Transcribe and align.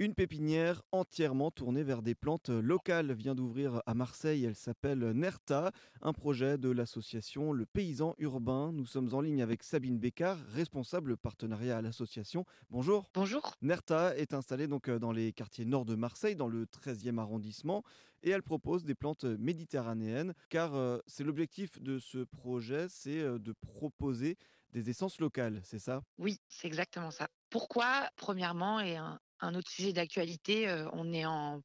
Une 0.00 0.14
pépinière 0.14 0.80
entièrement 0.92 1.50
tournée 1.50 1.82
vers 1.82 2.02
des 2.02 2.14
plantes 2.14 2.50
locales 2.50 3.12
vient 3.14 3.34
d'ouvrir 3.34 3.82
à 3.84 3.94
Marseille. 3.94 4.44
Elle 4.44 4.54
s'appelle 4.54 5.00
Nerta, 5.10 5.72
un 6.02 6.12
projet 6.12 6.56
de 6.56 6.70
l'association 6.70 7.52
Le 7.52 7.66
Paysan 7.66 8.14
Urbain. 8.18 8.70
Nous 8.70 8.86
sommes 8.86 9.12
en 9.12 9.20
ligne 9.20 9.42
avec 9.42 9.64
Sabine 9.64 9.98
Bécard, 9.98 10.38
responsable 10.54 11.16
partenariat 11.16 11.78
à 11.78 11.82
l'association. 11.82 12.44
Bonjour. 12.70 13.10
Bonjour. 13.12 13.56
Nerta 13.60 14.16
est 14.16 14.34
installée 14.34 14.68
donc 14.68 14.88
dans 14.88 15.10
les 15.10 15.32
quartiers 15.32 15.64
nord 15.64 15.84
de 15.84 15.96
Marseille, 15.96 16.36
dans 16.36 16.46
le 16.46 16.66
13e 16.66 17.18
arrondissement, 17.18 17.82
et 18.22 18.30
elle 18.30 18.44
propose 18.44 18.84
des 18.84 18.94
plantes 18.94 19.24
méditerranéennes, 19.24 20.32
car 20.48 20.76
euh, 20.76 20.98
c'est 21.08 21.24
l'objectif 21.24 21.82
de 21.82 21.98
ce 21.98 22.18
projet, 22.18 22.86
c'est 22.88 23.18
euh, 23.18 23.40
de 23.40 23.52
proposer 23.52 24.36
des 24.70 24.90
essences 24.90 25.18
locales, 25.18 25.60
c'est 25.64 25.80
ça? 25.80 26.02
Oui, 26.18 26.40
c'est 26.46 26.68
exactement 26.68 27.10
ça. 27.10 27.28
Pourquoi, 27.50 28.08
premièrement, 28.16 28.78
et 28.80 28.96
un, 28.96 29.18
un 29.40 29.54
autre 29.54 29.70
sujet 29.70 29.92
d'actualité, 29.92 30.68
on 30.92 31.12
est 31.12 31.26
en 31.26 31.62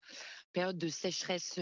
période 0.54 0.78
de 0.78 0.88
sécheresse. 0.88 1.60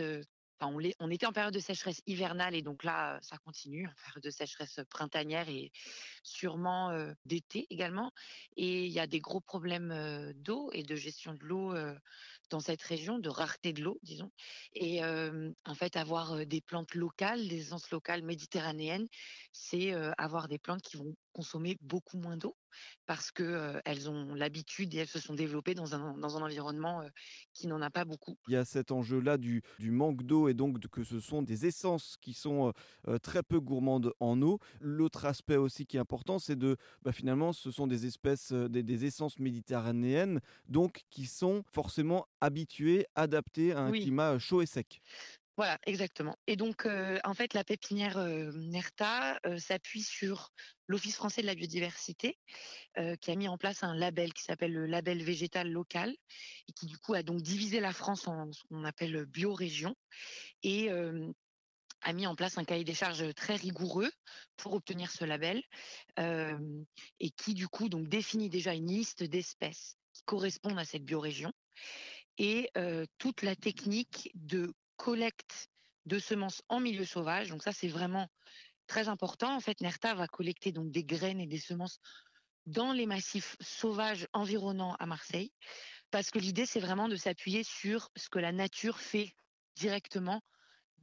Enfin, 0.59 0.75
on, 0.75 0.91
on 0.99 1.09
était 1.09 1.25
en 1.25 1.31
période 1.31 1.53
de 1.53 1.59
sécheresse 1.59 2.01
hivernale 2.05 2.53
et 2.53 2.61
donc 2.61 2.83
là, 2.83 3.17
ça 3.23 3.37
continue, 3.39 3.87
en 3.87 3.93
période 4.05 4.23
de 4.23 4.29
sécheresse 4.29 4.79
printanière 4.89 5.49
et 5.49 5.71
sûrement 6.23 6.91
d'été 7.25 7.65
également. 7.71 8.11
Et 8.57 8.85
il 8.85 8.91
y 8.91 8.99
a 8.99 9.07
des 9.07 9.19
gros 9.19 9.41
problèmes 9.41 10.33
d'eau 10.35 10.69
et 10.73 10.83
de 10.83 10.95
gestion 10.95 11.33
de 11.33 11.43
l'eau 11.43 11.73
dans 12.51 12.59
cette 12.59 12.83
région, 12.83 13.17
de 13.17 13.29
rareté 13.29 13.73
de 13.73 13.81
l'eau, 13.81 13.97
disons. 14.03 14.31
Et 14.75 15.03
en 15.03 15.73
fait, 15.73 15.95
avoir 15.95 16.45
des 16.45 16.61
plantes 16.61 16.93
locales, 16.93 17.47
des 17.47 17.61
essences 17.61 17.89
locales 17.89 18.21
méditerranéennes, 18.21 19.07
c'est 19.51 19.93
avoir 20.19 20.47
des 20.47 20.59
plantes 20.59 20.83
qui 20.83 20.97
vont 20.97 21.15
consommer 21.33 21.75
beaucoup 21.81 22.17
moins 22.17 22.37
d'eau 22.37 22.55
parce 23.05 23.31
que 23.31 23.43
euh, 23.43 23.79
elles 23.85 24.09
ont 24.09 24.33
l'habitude 24.33 24.93
et 24.93 24.99
elles 24.99 25.07
se 25.07 25.19
sont 25.19 25.33
développées 25.33 25.73
dans 25.75 25.95
un, 25.95 26.17
dans 26.17 26.37
un 26.37 26.41
environnement 26.41 27.01
euh, 27.01 27.09
qui 27.53 27.67
n'en 27.67 27.81
a 27.81 27.89
pas 27.89 28.05
beaucoup. 28.05 28.37
Il 28.47 28.53
y 28.53 28.57
a 28.57 28.65
cet 28.65 28.91
enjeu-là 28.91 29.37
du, 29.37 29.61
du 29.79 29.91
manque 29.91 30.23
d'eau 30.23 30.47
et 30.47 30.53
donc 30.53 30.79
que 30.89 31.03
ce 31.03 31.19
sont 31.19 31.41
des 31.41 31.65
essences 31.65 32.15
qui 32.21 32.33
sont 32.33 32.73
euh, 33.07 33.17
très 33.19 33.43
peu 33.43 33.59
gourmandes 33.59 34.13
en 34.19 34.41
eau. 34.41 34.59
L'autre 34.79 35.25
aspect 35.25 35.57
aussi 35.57 35.85
qui 35.85 35.97
est 35.97 35.99
important, 35.99 36.39
c'est 36.39 36.55
de 36.55 36.77
bah, 37.03 37.11
finalement 37.11 37.53
ce 37.53 37.71
sont 37.71 37.87
des 37.87 38.05
espèces, 38.05 38.51
des, 38.51 38.83
des 38.83 39.05
essences 39.05 39.39
méditerranéennes, 39.39 40.39
donc 40.67 41.03
qui 41.09 41.25
sont 41.25 41.63
forcément 41.71 42.25
habituées, 42.41 43.05
adaptées 43.15 43.73
à 43.73 43.81
un 43.81 43.91
Oui. 43.91 44.01
climat 44.01 44.39
chaud 44.39 44.61
et 44.61 44.65
sec. 44.65 45.01
Voilà, 45.61 45.77
exactement. 45.85 46.35
Et 46.47 46.55
donc, 46.55 46.87
en 47.23 47.33
fait, 47.35 47.53
la 47.53 47.63
pépinière 47.63 48.17
Nerta 48.17 49.39
s'appuie 49.59 50.01
sur 50.01 50.49
l'Office 50.87 51.15
français 51.15 51.43
de 51.43 51.45
la 51.45 51.53
biodiversité, 51.53 52.39
qui 52.95 53.29
a 53.29 53.35
mis 53.35 53.47
en 53.47 53.59
place 53.59 53.83
un 53.83 53.93
label 53.93 54.33
qui 54.33 54.41
s'appelle 54.41 54.73
le 54.73 54.87
label 54.87 55.21
végétal 55.21 55.69
local, 55.69 56.15
et 56.67 56.73
qui 56.73 56.87
du 56.87 56.97
coup 56.97 57.13
a 57.13 57.21
donc 57.21 57.43
divisé 57.43 57.79
la 57.79 57.93
France 57.93 58.27
en 58.27 58.51
ce 58.51 58.63
qu'on 58.63 58.83
appelle 58.85 59.27
biorégion, 59.27 59.93
et 60.63 60.89
a 60.89 62.13
mis 62.13 62.25
en 62.25 62.33
place 62.35 62.57
un 62.57 62.63
cahier 62.63 62.83
des 62.83 62.95
charges 62.95 63.31
très 63.35 63.55
rigoureux 63.55 64.11
pour 64.57 64.73
obtenir 64.73 65.11
ce 65.11 65.25
label, 65.25 65.61
et 66.17 67.29
qui 67.37 67.53
du 67.53 67.67
coup 67.67 67.87
donc 67.87 68.07
définit 68.07 68.49
déjà 68.49 68.73
une 68.73 68.87
liste 68.87 69.21
d'espèces 69.21 69.95
qui 70.13 70.23
correspondent 70.23 70.79
à 70.79 70.85
cette 70.85 71.05
biorégion, 71.05 71.53
et 72.39 72.71
toute 73.19 73.43
la 73.43 73.55
technique 73.55 74.31
de 74.33 74.73
collecte 75.01 75.67
de 76.05 76.19
semences 76.19 76.61
en 76.69 76.79
milieu 76.79 77.05
sauvage. 77.05 77.49
Donc 77.49 77.63
ça, 77.63 77.71
c'est 77.71 77.87
vraiment 77.87 78.27
très 78.85 79.07
important. 79.07 79.55
En 79.55 79.59
fait, 79.59 79.81
Nerta 79.81 80.13
va 80.13 80.27
collecter 80.27 80.71
donc 80.71 80.91
des 80.91 81.03
graines 81.03 81.39
et 81.39 81.47
des 81.47 81.59
semences 81.59 81.99
dans 82.67 82.93
les 82.93 83.07
massifs 83.07 83.55
sauvages 83.59 84.27
environnants 84.31 84.95
à 84.99 85.07
Marseille, 85.07 85.51
parce 86.11 86.29
que 86.29 86.37
l'idée, 86.37 86.67
c'est 86.67 86.79
vraiment 86.79 87.07
de 87.07 87.15
s'appuyer 87.15 87.63
sur 87.63 88.09
ce 88.15 88.29
que 88.29 88.37
la 88.37 88.51
nature 88.51 88.99
fait 88.99 89.33
directement 89.75 90.43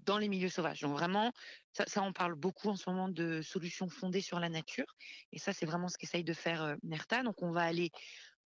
dans 0.04 0.18
les 0.18 0.28
milieux 0.28 0.48
sauvages. 0.48 0.80
Donc 0.82 0.92
vraiment, 0.92 1.32
ça, 1.72 2.02
on 2.02 2.12
parle 2.12 2.36
beaucoup 2.36 2.68
en 2.68 2.76
ce 2.76 2.88
moment 2.88 3.08
de 3.08 3.42
solutions 3.42 3.88
fondées 3.88 4.20
sur 4.20 4.38
la 4.38 4.48
nature, 4.48 4.86
et 5.32 5.40
ça, 5.40 5.52
c'est 5.52 5.66
vraiment 5.66 5.88
ce 5.88 5.98
qu'essaye 5.98 6.22
de 6.22 6.34
faire 6.34 6.62
euh, 6.62 6.76
Nerta. 6.84 7.24
Donc 7.24 7.42
on 7.42 7.50
va 7.50 7.62
aller 7.62 7.90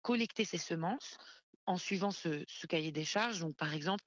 collecter 0.01 0.47
ces 0.47 0.59
semences 0.59 1.19
en 1.67 1.77
suivant 1.77 2.11
ce 2.11 2.67
cahier 2.67 2.91
des 2.91 3.05
charges. 3.05 3.41
Donc 3.41 3.55
par 3.55 3.75
exemple, 3.75 4.03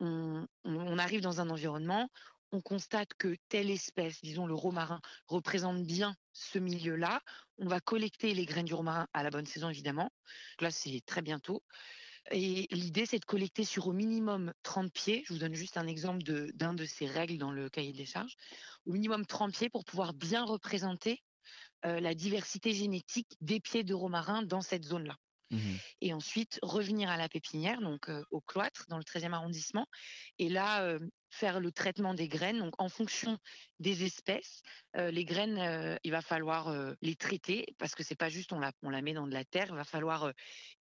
on, 0.00 0.98
arrive 0.98 1.20
dans 1.20 1.40
un 1.40 1.50
environnement, 1.50 2.10
on 2.52 2.60
constate 2.60 3.12
que 3.14 3.36
telle 3.48 3.70
espèce, 3.70 4.20
disons 4.22 4.46
le 4.46 4.54
romarin, 4.54 5.00
représente 5.26 5.84
bien 5.84 6.16
ce 6.32 6.58
milieu-là. 6.58 7.20
On 7.58 7.66
va 7.66 7.80
collecter 7.80 8.34
les 8.34 8.46
graines 8.46 8.66
du 8.66 8.74
romarin 8.74 9.06
à 9.12 9.22
la 9.22 9.30
bonne 9.30 9.46
saison, 9.46 9.68
évidemment. 9.68 10.10
Là, 10.60 10.70
c'est 10.70 11.02
très 11.04 11.22
bientôt. 11.22 11.62
Et 12.30 12.68
l'idée, 12.70 13.06
c'est 13.06 13.18
de 13.18 13.24
collecter 13.24 13.64
sur 13.64 13.86
au 13.86 13.92
minimum 13.92 14.52
30 14.62 14.92
pieds. 14.92 15.24
Je 15.26 15.32
vous 15.32 15.38
donne 15.38 15.54
juste 15.54 15.76
un 15.76 15.86
exemple 15.86 16.22
d'un 16.54 16.74
de, 16.74 16.84
ces 16.84 17.06
règles 17.06 17.38
dans 17.38 17.52
le 17.52 17.70
cahier 17.70 17.92
des 17.92 18.06
charges. 18.06 18.36
Au 18.86 18.92
minimum 18.92 19.24
30 19.24 19.52
pieds 19.52 19.70
pour 19.70 19.84
pouvoir 19.84 20.12
bien 20.12 20.44
représenter 20.44 21.22
euh, 21.86 22.00
la 22.00 22.14
diversité 22.14 22.72
génétique 22.72 23.36
des 23.40 23.60
pieds 23.60 23.84
de 23.84 23.94
romarin 23.94 24.42
dans 24.42 24.60
cette 24.60 24.84
zone-là 24.84 25.16
et 26.00 26.12
ensuite 26.12 26.58
revenir 26.62 27.10
à 27.10 27.16
la 27.16 27.28
pépinière, 27.28 27.80
donc 27.80 28.10
au 28.30 28.40
cloître, 28.40 28.84
dans 28.88 28.98
le 28.98 29.04
13e 29.04 29.32
arrondissement, 29.32 29.86
et 30.38 30.48
là 30.48 30.98
faire 31.30 31.60
le 31.60 31.72
traitement 31.72 32.14
des 32.14 32.28
graines. 32.28 32.58
Donc 32.58 32.74
en 32.78 32.88
fonction 32.88 33.38
des 33.80 34.04
espèces, 34.04 34.62
les 34.94 35.24
graines, 35.24 35.98
il 36.04 36.10
va 36.10 36.22
falloir 36.22 36.94
les 37.02 37.16
traiter 37.16 37.66
parce 37.78 37.94
que 37.94 38.02
c'est 38.02 38.16
pas 38.16 38.28
juste 38.28 38.52
on 38.52 38.58
la, 38.58 38.72
on 38.82 38.90
la 38.90 39.02
met 39.02 39.14
dans 39.14 39.26
de 39.26 39.34
la 39.34 39.44
terre, 39.44 39.66
il 39.68 39.74
va 39.74 39.84
falloir 39.84 40.32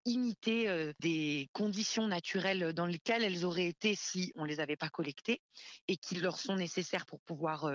imiter 0.06 0.94
des 1.00 1.50
conditions 1.53 2.07
naturelles 2.07 2.73
dans 2.73 2.85
lesquelles 2.85 3.23
elles 3.23 3.45
auraient 3.45 3.67
été 3.67 3.95
si 3.95 4.31
on 4.35 4.44
les 4.44 4.59
avait 4.59 4.77
pas 4.77 4.89
collectées 4.89 5.41
et 5.88 5.97
qui 5.97 6.16
leur 6.16 6.39
sont 6.39 6.56
nécessaires 6.56 7.06
pour 7.06 7.19
pouvoir 7.22 7.69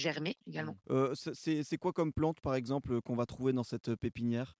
germer 0.00 0.36
également. 0.46 0.78
Euh, 0.90 1.14
c'est- 1.14 1.78
quoi 1.78 1.92
comme 1.92 2.12
plante, 2.12 2.40
par 2.40 2.54
exemple, 2.54 3.00
qu'on 3.02 3.16
va 3.16 3.26
trouver 3.26 3.52
dans 3.52 3.64
cette 3.64 3.94
pépinière? 3.96 4.56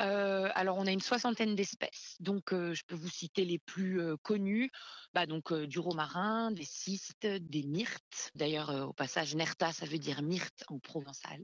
Euh, 0.00 0.48
alors, 0.54 0.76
on 0.78 0.86
a 0.86 0.90
une 0.92 1.00
soixantaine 1.00 1.54
d'espèces. 1.54 2.16
Donc, 2.20 2.52
euh, 2.52 2.74
je 2.74 2.82
peux 2.86 2.94
vous 2.94 3.08
citer 3.08 3.44
les 3.44 3.58
plus 3.58 4.00
euh, 4.00 4.16
connues. 4.22 4.70
Bah, 5.12 5.26
donc, 5.26 5.52
euh, 5.52 5.66
du 5.66 5.78
romarin, 5.78 6.50
des 6.50 6.64
cystes, 6.64 7.26
des 7.26 7.62
myrtes. 7.62 8.30
D'ailleurs, 8.34 8.70
euh, 8.70 8.84
au 8.84 8.92
passage, 8.92 9.34
nerta, 9.34 9.72
ça 9.72 9.86
veut 9.86 9.98
dire 9.98 10.22
myrte 10.22 10.64
en 10.68 10.78
provençal. 10.78 11.40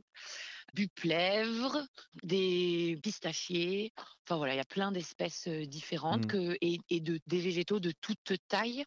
Du 0.74 0.88
plèvre, 0.88 1.84
des 2.22 2.98
pistachiers. 3.02 3.92
Enfin, 4.26 4.36
voilà, 4.36 4.54
il 4.54 4.58
y 4.58 4.60
a 4.60 4.64
plein 4.64 4.92
d'espèces 4.92 5.48
différentes 5.48 6.26
que, 6.26 6.56
et, 6.60 6.78
et 6.88 7.00
de, 7.00 7.18
des 7.26 7.40
végétaux 7.40 7.80
de 7.80 7.92
toute 8.00 8.36
taille. 8.48 8.84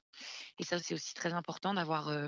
Et 0.59 0.63
ça, 0.63 0.79
c'est 0.79 0.93
aussi 0.93 1.13
très 1.13 1.33
important 1.33 1.73
d'avoir. 1.73 2.09
euh, 2.09 2.27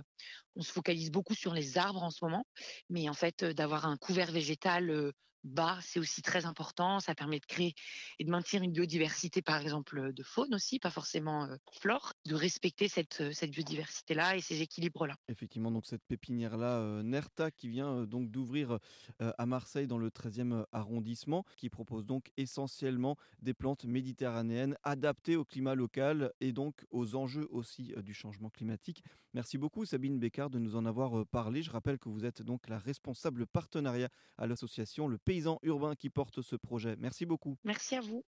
on 0.56 0.62
se 0.62 0.72
focalise 0.72 1.12
beaucoup 1.12 1.36
sur 1.36 1.54
les 1.54 1.78
arbres 1.78 2.04
en 2.04 2.12
ce 2.12 2.24
moment, 2.24 2.46
mais 2.90 3.10
en 3.10 3.14
fait, 3.14 3.44
euh, 3.44 3.54
d'avoir 3.54 3.86
un 3.86 3.98
couvert 3.98 4.32
végétal 4.32 5.12
bas, 5.46 5.78
c'est 5.82 6.00
aussi 6.00 6.22
très 6.22 6.46
important. 6.46 7.00
Ça 7.00 7.16
permet 7.16 7.40
de 7.40 7.46
créer 7.46 7.74
et 8.20 8.26
de 8.26 8.30
maintenir 8.30 8.64
une 8.64 8.72
biodiversité, 8.72 9.42
par 9.42 9.62
exemple, 9.62 10.14
de 10.14 10.24
faune 10.24 10.54
aussi, 10.54 10.80
pas 10.80 10.90
forcément 10.90 11.46
euh, 11.46 11.56
flore, 11.72 12.14
de 12.26 12.36
respecter 12.36 12.88
cette, 12.88 13.22
euh, 13.22 13.32
cette 13.32 13.52
biodiversité-là 13.52 14.36
et 14.36 14.42
ces 14.42 14.62
équilibres-là. 14.62 15.16
Effectivement, 15.28 15.72
donc 15.72 15.86
cette 15.86 16.04
pépinière-là, 16.04 16.80
euh, 16.80 17.04
Nerta, 17.04 17.52
qui 17.52 17.70
vient 17.70 17.94
euh, 17.94 18.06
donc 18.06 18.30
d'ouvrir 18.32 18.80
à 19.20 19.46
Marseille 19.46 19.88
dans 19.88 19.98
le 19.98 20.10
13e 20.10 20.66
arrondissement, 20.72 21.46
qui 21.58 21.70
propose 21.70 22.06
donc 22.06 22.32
essentiellement 22.38 23.18
des 23.42 23.54
plantes 23.54 23.86
méditerranéennes 23.86 24.78
adaptées 24.84 25.36
au 25.36 25.46
climat 25.46 25.76
local 25.76 26.32
et 26.42 26.52
donc 26.52 26.86
aux 26.92 27.16
enjeux 27.16 27.48
aussi 27.52 27.94
du 27.98 28.14
changement 28.14 28.50
climatique. 28.50 29.04
Merci 29.34 29.58
beaucoup 29.58 29.86
Sabine 29.86 30.20
Bécard 30.20 30.50
de 30.50 30.60
nous 30.60 30.76
en 30.76 30.86
avoir 30.86 31.26
parlé. 31.28 31.62
Je 31.62 31.72
rappelle 31.72 32.00
que 32.00 32.10
vous 32.10 32.26
êtes 32.26 32.42
donc 32.42 32.68
la 32.68 32.78
responsable 32.78 33.46
partenariat 33.46 34.10
à 34.38 34.48
l'association 34.48 35.08
Le 35.08 35.18
Paysan 35.36 35.60
Urbain 35.64 35.96
qui 35.96 36.10
porte 36.10 36.42
ce 36.42 36.56
projet. 36.56 36.96
Merci 36.98 37.26
beaucoup. 37.26 37.58
Merci 37.66 37.98
à 37.98 38.00
vous. 38.00 38.24